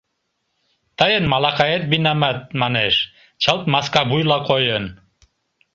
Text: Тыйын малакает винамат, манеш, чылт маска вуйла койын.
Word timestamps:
Тыйын 0.97 1.25
малакает 1.33 1.83
винамат, 1.91 2.39
манеш, 2.61 2.95
чылт 3.41 3.63
маска 3.73 4.01
вуйла 4.09 4.39
койын. 4.49 4.85